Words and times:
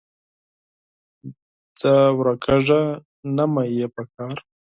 ځه 1.79 1.93
ورکېږه، 2.17 2.81
نه 3.35 3.45
مو 3.51 3.63
یې 3.77 3.87
پکار 3.95 4.35